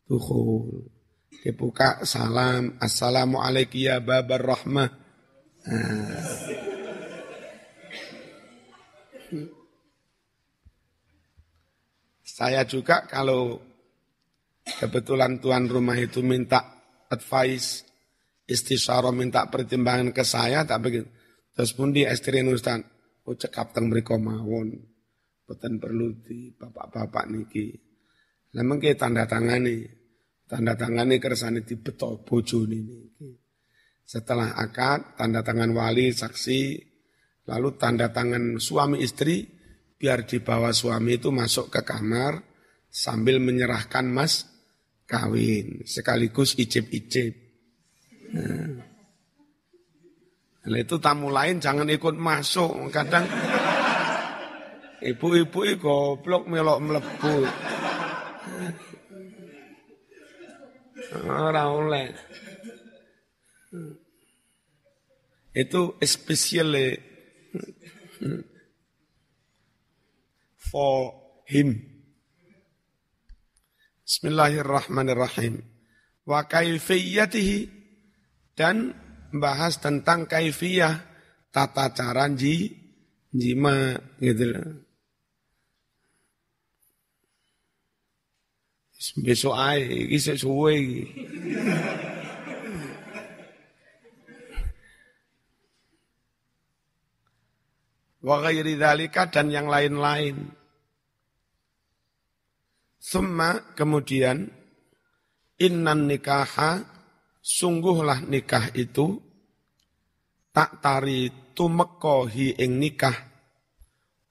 tukhul. 0.06 0.94
Dibuka 1.42 2.02
salam, 2.06 2.78
Assalamualaikum 2.78 3.78
ya 3.78 3.98
babar 4.02 4.42
rahmah. 4.42 4.90
Nah. 5.66 6.65
Saya 12.36 12.68
juga 12.68 13.08
kalau 13.08 13.56
kebetulan 14.76 15.40
tuan 15.40 15.64
rumah 15.72 15.96
itu 15.96 16.20
minta 16.20 16.84
advice, 17.08 17.80
istisyarah 18.44 19.08
minta 19.08 19.48
pertimbangan 19.48 20.12
ke 20.12 20.20
saya, 20.20 20.60
tak 20.68 20.84
begitu. 20.84 21.08
Terus 21.56 21.72
pun 21.72 21.96
di 21.96 22.04
estirin 22.04 22.52
Ustaz, 22.52 22.84
oh 23.24 23.32
cekap 23.32 23.72
teng 23.72 23.88
mereka 23.88 24.20
mawon. 24.20 24.68
Betul 25.48 25.80
perlu 25.80 26.12
di 26.20 26.52
bapak-bapak 26.52 27.24
niki. 27.32 27.72
Memang 28.52 28.84
kita 28.84 29.08
tanda 29.08 29.24
tangani. 29.24 29.88
Tanda 30.44 30.76
tangani 30.76 31.16
kersane 31.16 31.64
dibeto 31.64 32.20
bojo 32.20 32.68
ini. 32.68 33.16
Setelah 34.04 34.60
akad, 34.60 35.16
tanda 35.16 35.40
tangan 35.40 35.72
wali, 35.72 36.12
saksi, 36.12 36.60
lalu 37.48 37.68
tanda 37.80 38.12
tangan 38.12 38.60
suami 38.60 39.00
istri, 39.00 39.55
biar 39.96 40.28
dibawa 40.28 40.72
suami 40.76 41.16
itu 41.16 41.32
masuk 41.32 41.72
ke 41.72 41.80
kamar 41.80 42.44
sambil 42.92 43.40
menyerahkan 43.40 44.04
mas 44.08 44.48
kawin, 45.08 45.84
sekaligus 45.86 46.56
icip-icip. 46.58 47.34
Nah. 48.34 48.96
Nah, 50.66 50.82
itu 50.82 50.98
tamu 50.98 51.30
lain 51.30 51.62
jangan 51.62 51.86
ikut 51.86 52.18
masuk, 52.18 52.90
kadang 52.90 53.22
ibu-ibu 54.98 55.62
goblok 55.78 56.50
melok 56.50 56.78
melebu. 56.82 57.36
Ora 61.22 61.70
oleh. 61.70 62.10
Itu 65.54 65.94
especially 66.02 66.98
for 70.76 71.16
him. 71.48 71.80
Bismillahirrahmanirrahim. 74.04 75.64
Wa 76.28 76.44
kaifiyatihi 76.44 77.72
dan 78.52 78.92
bahas 79.32 79.80
tentang 79.80 80.28
kaifiyah 80.28 81.00
tata 81.48 81.96
cara 81.96 82.28
ji 82.28 82.76
jima 83.32 83.96
gitu. 84.20 84.52
Besok 89.24 89.56
ae 89.56 90.12
iki 90.12 90.18
sik 90.20 90.36
suwe 90.36 90.72
iki. 90.76 91.04
Wa 98.20 98.44
ghairi 98.44 98.76
dzalika 98.76 99.32
dan 99.32 99.48
yang 99.48 99.72
lain-lain. 99.72 100.55
Summa 103.06 103.78
kemudian 103.78 104.50
innan 105.62 106.10
nikaha 106.10 106.82
sungguhlah 107.38 108.26
nikah 108.26 108.74
itu 108.74 109.22
tak 110.50 110.82
tari 110.82 111.30
tumeka 111.54 112.26
hi 112.26 112.58
ing 112.58 112.82
nikah 112.82 113.14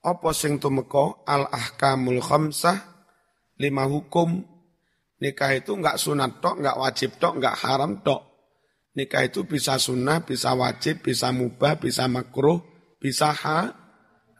apa 0.04 0.28
sing 0.36 0.60
tumeka 0.60 1.24
al 1.24 1.48
ahkamul 1.48 2.20
khamsah 2.20 2.76
lima 3.56 3.88
hukum 3.88 4.44
Nikah 5.16 5.56
itu 5.56 5.72
enggak 5.72 5.96
sunat 5.96 6.44
tok, 6.44 6.60
enggak 6.60 6.76
wajib 6.76 7.10
tok, 7.16 7.40
enggak 7.40 7.56
haram 7.64 8.04
tok. 8.04 8.20
Nikah 8.96 9.24
itu 9.24 9.48
bisa 9.48 9.80
sunnah, 9.80 10.24
bisa 10.24 10.52
wajib, 10.52 11.04
bisa 11.04 11.32
mubah, 11.32 11.80
bisa 11.80 12.04
makruh, 12.08 12.60
bisa 13.00 13.32
ha, 13.32 13.72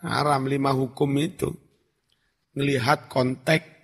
haram. 0.04 0.42
Lima 0.44 0.76
hukum 0.76 1.08
itu. 1.16 1.48
Melihat 2.56 3.08
konteks. 3.08 3.75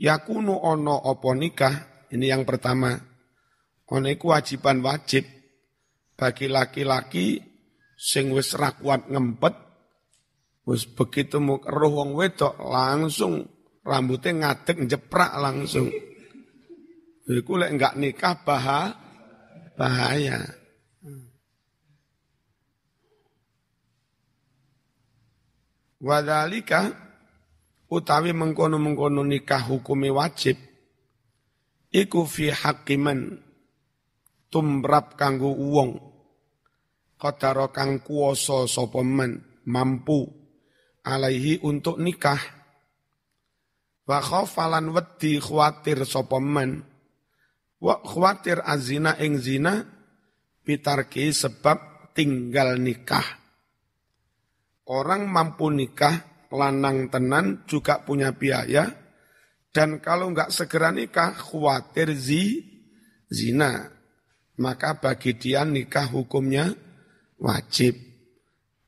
Yakunu 0.00 0.56
ono 0.56 0.96
opo 0.96 1.36
nikah, 1.36 2.08
ini 2.08 2.32
yang 2.32 2.48
pertama. 2.48 2.96
Ono 3.90 4.08
kewajiban 4.16 4.80
wajib 4.80 5.28
bagi 6.16 6.48
laki-laki 6.48 7.36
sing 8.00 8.32
wis 8.32 8.56
rakwat 8.56 9.12
ngempet, 9.12 9.54
wis 10.64 10.88
begitu 10.88 11.36
roh 11.44 11.92
wong 11.92 12.16
wedok 12.16 12.56
langsung 12.64 13.44
rambutnya 13.84 14.48
ngadek 14.56 14.88
jeprak 14.88 15.36
langsung. 15.36 15.92
Iku 17.28 17.52
lek 17.60 17.76
enggak 17.76 17.94
nikah 18.00 18.40
bahaya. 18.40 18.96
bahaya. 19.76 20.38
Wadalika 26.00 26.96
utawi 27.90 28.30
mengkono-mengkono 28.30 29.26
nikah 29.26 29.66
hukumi 29.66 30.08
wajib 30.14 30.56
iku 31.90 32.22
fi 32.24 32.54
hakiman 32.54 33.42
tumrap 34.48 35.18
kanggo 35.18 35.50
uwong 35.50 35.98
qadara 37.20 37.68
kang 37.68 38.00
kuwasa 38.00 38.64
sapa 38.64 39.04
mampu 39.68 40.40
alaihi 41.04 41.60
untuk 41.60 42.00
nikah. 42.00 42.40
Wa 44.08 44.18
khofalan 44.18 44.90
wedi 44.90 45.38
khawatir 45.38 46.02
sapa 46.02 46.42
men 46.42 46.82
Wa 47.80 48.00
khawatir 48.04 48.60
azina 48.60 49.16
ing 49.20 49.40
zina 49.40 49.80
pitarki 50.64 51.32
sebab 51.32 52.12
tinggal 52.12 52.76
nikah. 52.76 53.24
Orang 54.90 55.30
mampu 55.30 55.70
nikah, 55.70 56.29
lanang 56.50 57.08
tenan 57.08 57.62
juga 57.70 58.02
punya 58.02 58.34
biaya, 58.34 58.90
dan 59.70 60.02
kalau 60.02 60.34
nggak 60.34 60.50
segera 60.50 60.90
nikah, 60.90 61.30
khawatir 61.30 62.10
zi, 62.14 62.66
zina. 63.30 63.86
Maka 64.60 64.98
bagi 64.98 65.38
dia 65.38 65.64
nikah 65.64 66.10
hukumnya 66.10 66.74
wajib. 67.40 67.96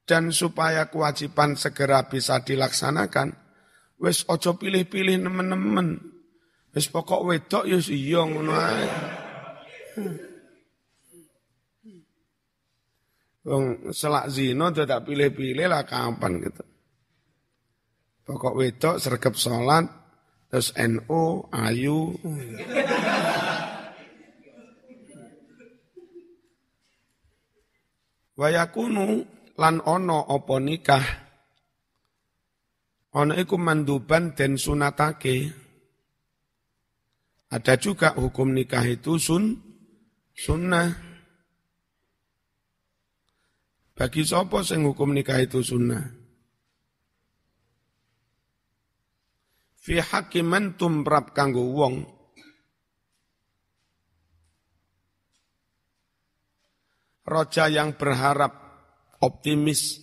Dan 0.02 0.34
supaya 0.34 0.90
kewajiban 0.90 1.54
segera 1.54 2.04
bisa 2.10 2.42
dilaksanakan, 2.42 3.32
wis 4.02 4.26
ojo 4.26 4.58
pilih-pilih 4.58 5.22
nemen-nemen. 5.22 6.02
Wis 6.74 6.90
pokok 6.90 7.24
wedok 7.30 7.64
ya 7.64 7.78
iya 7.78 8.20
ngono. 8.26 8.52
Wong 13.46 13.94
selak 13.94 14.28
zina 14.34 14.74
tidak 14.74 15.06
pilih-pilih 15.06 15.70
lah 15.70 15.86
kapan 15.86 16.42
gitu. 16.42 16.71
Pokok 18.22 18.54
wedok 18.54 19.02
sergap 19.02 19.34
sholat, 19.34 19.82
terus 20.46 20.70
NU, 20.78 21.42
ayu. 21.50 22.14
Wayakunu 28.38 29.26
lan 29.58 29.82
ono 29.82 30.18
opo 30.22 30.62
nikah. 30.62 31.02
Ono 33.12 33.34
iku 33.34 33.58
manduban 33.58 34.38
dan 34.38 34.54
sunatake. 34.54 35.50
Ada 37.52 37.76
juga 37.76 38.16
hukum 38.16 38.56
nikah 38.56 38.86
itu 38.88 39.20
sun, 39.20 39.60
sunnah. 40.32 40.88
Bagi 43.92 44.24
sopo 44.24 44.64
sing 44.64 44.88
hukum 44.88 45.12
nikah 45.12 45.36
itu 45.36 45.60
sunnah. 45.60 46.21
Fi 49.82 49.98
hakiman 49.98 50.78
tumrap 50.78 51.34
kanggo 51.34 51.66
wong. 51.74 52.06
Roja 57.26 57.66
yang 57.66 57.98
berharap 57.98 58.54
optimis, 59.18 59.98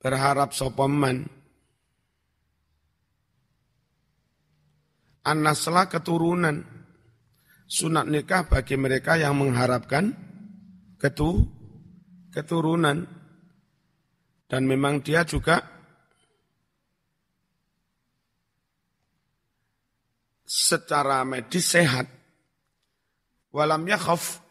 berharap 0.00 0.52
sopeman, 0.52 1.24
Anaslah 5.24 5.88
keturunan. 5.88 6.60
Sunat 7.64 8.12
nikah 8.12 8.44
bagi 8.44 8.76
mereka 8.76 9.16
yang 9.16 9.40
mengharapkan 9.40 10.12
ketu, 11.00 11.48
keturunan. 12.28 13.08
Dan 14.44 14.68
memang 14.68 15.00
dia 15.00 15.24
juga 15.24 15.73
secara 20.44 21.24
medis 21.24 21.72
sehat. 21.72 22.06
Walam 23.50 23.88
yakhaf 23.88 24.44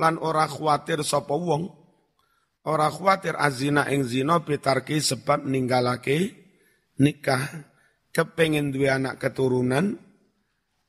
lan 0.00 0.18
ora 0.18 0.48
khawatir 0.48 1.04
sapa 1.04 1.36
wong 1.36 1.68
ora 2.64 2.88
khawatir 2.88 3.36
azina 3.36 3.88
ing 3.92 4.04
zina 4.04 4.40
pitarki 4.40 5.00
sebab 5.00 5.44
ninggalake 5.44 6.32
nikah 7.00 7.68
kepengen 8.10 8.72
dua 8.74 8.98
anak 9.00 9.20
keturunan 9.20 9.96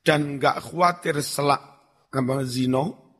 dan 0.02 0.36
nggak 0.36 0.58
khawatir 0.58 1.22
selak 1.22 1.62
apa 2.12 2.44
zino, 2.44 3.16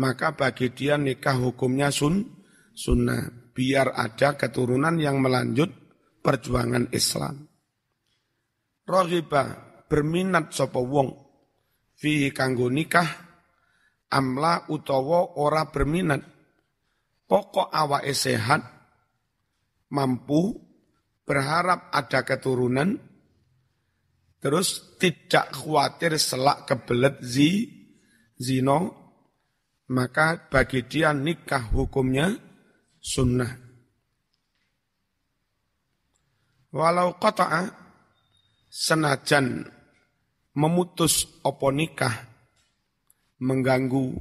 maka 0.00 0.32
bagi 0.32 0.72
dia 0.72 0.96
nikah 0.96 1.36
hukumnya 1.36 1.92
sun 1.92 2.24
sunnah 2.72 3.52
biar 3.52 3.92
ada 3.92 4.38
keturunan 4.38 4.96
yang 4.96 5.20
melanjut 5.20 5.68
perjuangan 6.24 6.88
Islam. 6.94 7.44
Rohiba 8.88 9.69
berminat 9.90 10.54
sopo 10.54 10.86
wong 10.86 11.10
fi 11.98 12.30
kanggo 12.30 12.70
nikah 12.70 13.10
amla 14.14 14.70
utawa 14.70 15.34
ora 15.42 15.66
berminat 15.66 16.22
pokok 17.26 17.74
awake 17.74 18.14
sehat 18.14 18.62
mampu 19.90 20.54
berharap 21.26 21.90
ada 21.90 22.22
keturunan 22.22 23.10
Terus 24.40 24.96
tidak 24.96 25.52
khawatir 25.52 26.16
selak 26.16 26.64
kebelet 26.64 27.20
zi, 27.20 27.68
zino, 28.40 28.96
maka 29.92 30.48
bagi 30.48 30.88
dia 30.88 31.12
nikah 31.12 31.68
hukumnya 31.76 32.32
sunnah. 32.96 33.52
Walau 36.72 37.20
qata'a 37.20 37.68
senajan 38.72 39.68
memutus 40.56 41.40
opo 41.46 41.70
nikah 41.70 42.26
mengganggu 43.40 44.18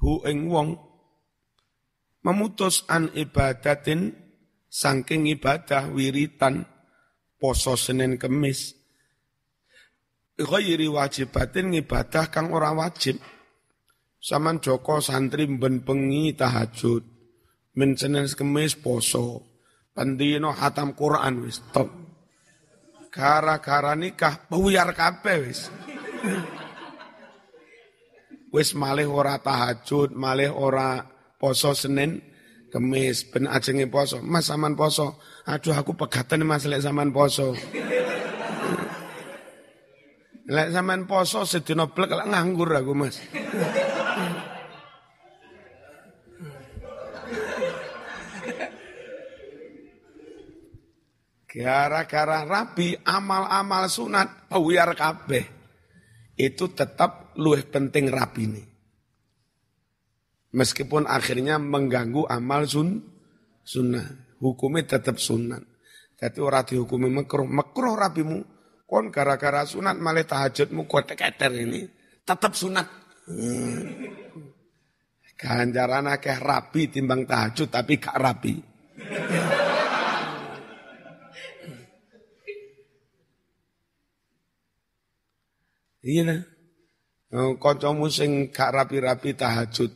hu 0.00 0.12
ing 0.26 0.50
wong 0.50 0.76
memutus 2.24 2.82
an 2.90 3.12
ibadatin 3.14 4.12
saking 4.68 5.30
ibadah 5.30 5.88
wiritan 5.92 6.66
poso 7.38 7.76
Senin 7.78 8.18
Kemis 8.18 8.84
ghairi 10.38 10.90
wajibatin 10.90 11.70
ngibadah 11.70 12.26
kang 12.30 12.50
ora 12.50 12.74
wajib. 12.74 13.22
Saman 14.18 14.58
Joko 14.58 14.98
santri 14.98 15.46
ben 15.46 15.84
bengi 15.84 16.34
tahajud. 16.34 17.04
Men 17.78 17.94
Senin 17.94 18.26
Kemis 18.26 18.74
poso. 18.74 19.54
Pendino 19.94 20.50
hatam 20.50 20.98
Quran 20.98 21.46
wis 21.46 21.62
top. 21.70 22.03
Gara-gara 23.14 23.94
nikah 23.94 24.50
buyar 24.50 24.90
kabeh 24.90 25.46
wis. 25.46 25.70
wis 28.50 28.74
malih 28.74 29.06
ora 29.06 29.38
tahajud, 29.38 30.18
malih 30.18 30.50
ora 30.50 31.06
poso 31.38 31.70
Senin 31.78 32.18
Kemis 32.74 33.30
ben 33.30 33.46
ajenge 33.46 33.86
poso. 33.86 34.18
Mas 34.18 34.50
saman 34.50 34.74
poso. 34.74 35.22
Aduh 35.46 35.78
aku 35.78 35.94
pegatan 35.94 36.42
Mas 36.42 36.66
lek 36.66 36.82
saman 36.82 37.14
poso. 37.14 37.54
Lek 40.50 40.74
sampean 40.74 41.06
poso 41.06 41.46
sedina 41.46 41.86
blek 41.86 42.10
lek 42.10 42.26
nganggur 42.26 42.74
aku, 42.74 42.92
Mas. 42.98 43.22
Gara-gara 51.54 52.42
rapi 52.42 52.98
amal-amal 53.06 53.86
sunat 53.86 54.50
buyar 54.50 54.90
kabeh. 54.98 55.46
Itu 56.34 56.74
tetap 56.74 57.38
luwih 57.38 57.62
penting 57.70 58.10
rapi 58.10 58.42
ini. 58.42 58.64
Meskipun 60.50 61.06
akhirnya 61.06 61.62
mengganggu 61.62 62.26
amal 62.26 62.66
sun, 62.66 62.98
sunnah. 63.62 64.34
Hukumnya 64.42 64.98
tetap 64.98 65.22
sunat. 65.22 65.62
Jadi 66.18 66.38
orang 66.42 66.66
dihukumi 66.66 67.06
makruh. 67.06 67.46
Makruh 67.46 67.94
rapimu 67.94 68.54
Kon 68.84 69.08
gara-gara 69.08 69.64
sunat 69.64 69.96
malah 69.96 70.22
tahajudmu 70.22 70.84
kotek-keter 70.84 71.50
ini. 71.56 71.88
Tetap 72.22 72.52
sunat. 72.52 72.86
Hmm. 73.26 73.80
Ganjaran 75.34 76.06
akeh 76.12 76.38
rapi 76.38 76.92
timbang 76.92 77.26
tahajud 77.26 77.72
tapi 77.72 77.98
gak 77.98 78.14
rapi. 78.14 78.54
Iya 86.04 86.22
nah. 86.28 86.40
Oh, 87.34 87.56
kancamu 87.58 88.06
sing 88.12 88.52
gak 88.52 88.76
rapi-rapi 88.76 89.34
tahajud. 89.34 89.90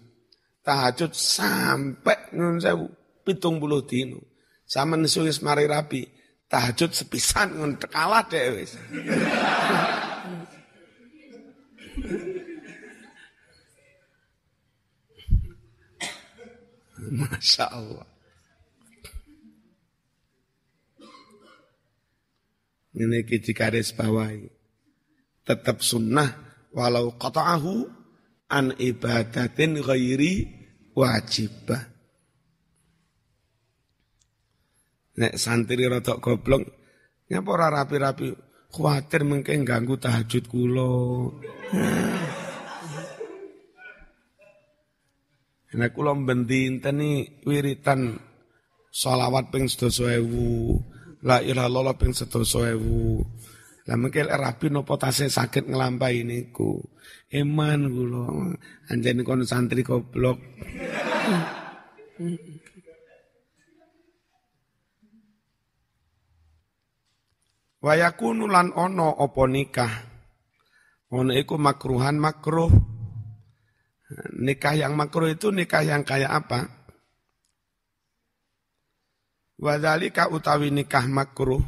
Tahajud 0.64 1.12
sampai 1.14 2.35
nun 2.35 2.59
sewu 2.59 2.88
pitung 3.23 3.61
puluh 3.61 3.85
dino. 3.87 4.18
Sama 4.64 4.97
nesuis 4.97 5.44
mari 5.44 5.68
rapi 5.68 6.03
tahajud 6.49 6.90
sepisan 6.97 7.61
ngon 7.61 7.79
kalah 7.79 8.25
deh 8.27 8.57
wis. 8.57 8.75
Masya 17.09 17.71
Allah. 17.71 18.09
Ini 22.99 23.23
kita 23.23 23.55
garis 23.55 23.94
bawahi. 23.94 24.58
Tetap 25.49 25.81
sunnah 25.81 26.29
walau 26.77 27.17
qata'ahu 27.17 27.89
an 28.53 28.77
ibadatin 28.77 29.81
ghairi 29.81 30.45
wajibah. 30.93 31.89
Nek 35.19 35.35
santri 35.41 35.89
rotok 35.89 36.21
goblok, 36.23 36.63
nyapa 37.27 37.49
ora 37.51 37.73
rapi-rapi, 37.81 38.29
khawatir 38.71 39.27
mungkin 39.27 39.67
ganggu 39.67 39.99
tahajud 39.99 40.45
kulo. 40.47 41.33
Nek 45.69 45.93
kula 45.93 46.17
bendinteni 46.17 47.45
wiritan 47.45 48.17
sholawat 48.89 49.53
ping 49.53 49.69
sedasa 49.69 50.17
ewu, 50.17 50.81
la 51.27 51.43
ilaha 51.45 51.69
illallah 51.69 51.97
ping 51.99 52.15
ewu. 52.15 53.21
Lah 53.88 53.96
mengke 53.96 54.20
rapi 54.20 54.68
nopo 54.68 55.01
tase 55.01 55.33
sakit 55.33 55.72
nglampahi 55.72 56.20
niku. 56.20 56.77
Eman 57.33 57.88
kula 57.88 58.24
anjene 58.92 59.24
kono 59.24 59.48
santri 59.48 59.81
goblok. 59.81 60.37
Wayakunu 67.81 68.44
lan 68.44 68.77
ono 68.77 69.09
opo 69.09 69.48
nikah. 69.48 69.92
Ono 71.09 71.33
iku 71.33 71.57
makruhan 71.57 72.20
makruh 72.20 72.98
Nikah 74.40 74.72
yang 74.72 74.96
makruh 74.96 75.29
itu 75.29 75.53
nikah 75.53 75.85
yang 75.85 76.01
kayak 76.01 76.33
apa? 76.33 76.64
Wadhalika 79.61 80.33
utawi 80.33 80.72
nikah 80.72 81.05
makruh 81.05 81.61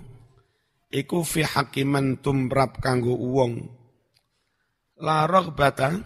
iku 0.90 1.22
fi 1.22 1.46
hakiman 1.46 2.18
tumrap 2.18 2.83
kanggo 2.83 3.14
uwong. 3.14 3.55
La 5.00 5.24
raghbata 5.24 5.96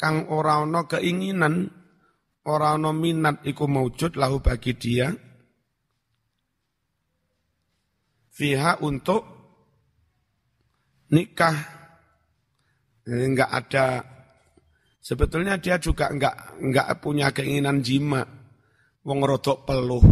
kang 0.00 0.26
ora 0.32 0.66
ana 0.66 0.88
keinginan, 0.90 1.70
ora 2.48 2.74
ana 2.74 2.90
minat 2.90 3.46
iku 3.46 3.70
maujud 3.70 4.18
lahu 4.18 4.42
bagi 4.42 4.74
dia. 4.74 5.14
Fiha 8.32 8.80
untuk 8.82 9.22
nikah. 11.12 11.56
Jadi 13.02 13.24
enggak 13.28 13.50
ada 13.50 13.86
Sebetulnya 15.02 15.58
dia 15.58 15.82
juga 15.82 16.06
enggak 16.14 16.62
enggak 16.62 16.86
punya 17.02 17.34
keinginan 17.34 17.82
jima. 17.82 18.22
Wong 19.02 19.18
rodok 19.26 19.66
peluh. 19.66 20.06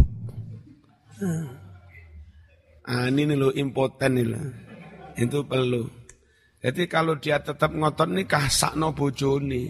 Ah, 2.91 3.07
ini 3.07 3.23
nih 3.23 3.37
lo 3.39 3.55
impoten 3.55 4.19
nih. 4.19 4.27
Itu 5.15 5.47
peluh. 5.47 5.87
Jadi 6.59 6.91
kalau 6.91 7.15
dia 7.17 7.39
tetap 7.39 7.71
ngotot 7.71 8.11
nikah 8.11 8.51
sakno 8.51 8.91
bojone. 8.91 9.63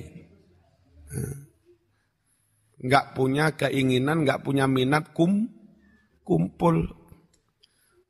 Enggak 2.82 3.14
punya 3.14 3.54
keinginan, 3.54 4.26
enggak 4.26 4.42
punya 4.42 4.66
minat 4.66 5.14
kum 5.14 5.46
kumpul. 6.26 6.90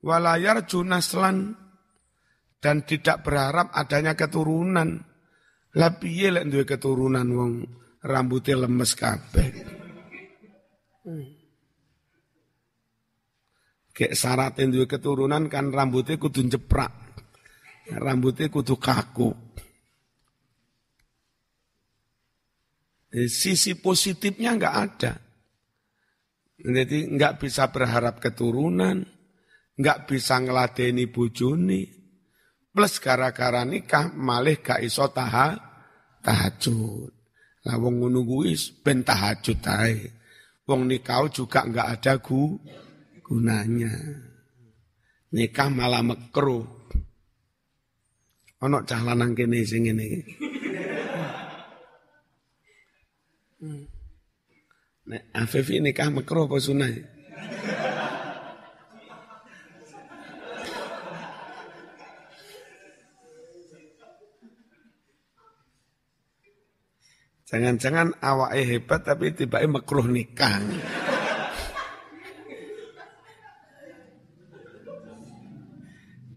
Walayar 0.01 0.63
junaslan 0.65 1.59
dan 2.63 2.87
tidak 2.87 3.21
berharap 3.21 3.69
adanya 3.75 4.17
keturunan 4.17 5.11
lah 5.77 5.91
piye 6.01 6.33
lek 6.33 6.51
keturunan 6.67 7.27
wong 7.31 7.53
rambutnya 8.03 8.65
lemes 8.65 8.91
kabeh. 8.97 9.49
Kayak 14.01 14.17
syaratnya 14.17 14.65
duwe 14.65 14.89
keturunan 14.89 15.45
kan 15.45 15.69
rambutnya 15.69 16.17
kudu 16.17 16.49
jeprak. 16.49 16.89
Rambutnya 17.93 18.49
kudu 18.49 18.81
kaku. 18.81 19.29
Eh, 23.13 23.29
sisi 23.29 23.77
positifnya 23.77 24.57
enggak 24.57 24.73
ada. 24.73 25.13
Jadi 26.57 27.13
enggak 27.13 27.45
bisa 27.45 27.69
berharap 27.69 28.17
keturunan, 28.17 29.05
enggak 29.77 30.09
bisa 30.09 30.41
ngeladeni 30.41 31.05
bojone, 31.05 32.01
Plus 32.71 33.03
gara-gara 33.03 33.61
nikah 33.67 34.15
malih 34.15 34.63
gak 34.63 34.81
iso 34.81 35.05
taha 35.11 35.59
tahajud. 36.25 37.11
Lah 37.67 37.77
wong 37.77 38.01
ngono 38.01 38.25
kuwi 38.25 38.57
ben 38.81 39.05
tahajud. 39.05 39.61
Wong 40.65 40.89
nikah 40.89 41.27
juga 41.29 41.67
enggak 41.67 41.99
ada 41.99 42.13
gu, 42.17 42.57
gunanya. 43.31 43.95
Nikah 45.31 45.71
malah 45.71 46.03
mekruh. 46.03 46.67
Ono 48.59 48.77
cah 48.83 49.01
lanang 49.07 49.31
kene 49.31 49.63
sing 49.63 49.87
ngene 49.87 50.03
iki. 50.03 50.35
Nek 55.07 55.23
Afif 55.31 55.71
nikah 55.71 56.11
mekruh 56.11 56.51
apa 56.51 56.59
sunah? 56.59 56.91
Jangan-jangan 67.51 68.15
awake 68.23 68.63
hebat 68.63 69.03
tapi 69.03 69.35
tiba-tiba 69.35 69.75
makruh 69.79 70.07
nikah. 70.07 70.63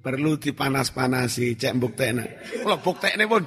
Perlu 0.04 0.36
dipanas-panasi, 0.36 1.56
cek 1.56 1.80
bukteknya. 1.80 2.28
Kalau 2.60 2.76
bukteknya 2.84 3.24
pun. 3.24 3.40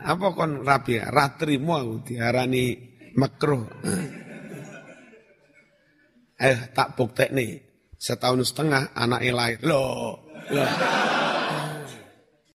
Apa 0.00 0.26
kon 0.32 0.64
rapi? 0.64 0.96
Ratrimu 0.96 1.72
aku 1.76 1.94
diarani 2.08 2.72
makruh. 3.20 3.68
Eh 6.40 6.58
tak 6.72 6.96
buktek 6.96 7.36
nih 7.36 7.60
setahun 8.00 8.48
setengah 8.48 8.96
anak 8.96 9.20
lahir. 9.28 9.60
Loh, 9.60 10.24
loh. 10.48 10.70